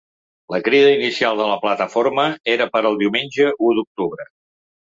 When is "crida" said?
0.67-0.87